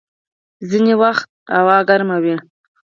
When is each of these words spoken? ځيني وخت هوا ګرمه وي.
ځيني 0.69 0.93
وخت 1.01 1.27
هوا 1.55 1.77
ګرمه 1.89 2.17
وي. 2.23 2.35